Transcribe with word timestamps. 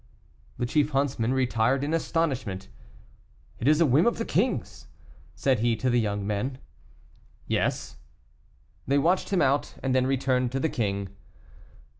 The 0.57 0.65
chief 0.65 0.89
huntsman 0.93 1.31
retired 1.31 1.83
in 1.83 1.93
astonishment. 1.93 2.69
"It 3.59 3.67
is 3.67 3.79
a 3.79 3.85
whim 3.85 4.07
of 4.07 4.17
the 4.17 4.25
king's," 4.25 4.87
said 5.35 5.59
he 5.59 5.75
to 5.75 5.91
the 5.91 5.99
young 5.99 6.25
men. 6.25 6.57
"Yes." 7.45 7.97
They 8.87 8.97
watched 8.97 9.29
him 9.29 9.43
out, 9.43 9.75
and 9.83 9.93
then 9.93 10.07
returned 10.07 10.51
to 10.53 10.59
the 10.59 10.69
king. 10.69 11.09